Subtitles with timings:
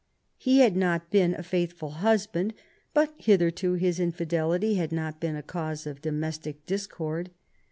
[0.39, 2.55] He had not been a faithful husband,
[2.91, 7.29] but hitherto his infidelity had not been a cause of domestic discord.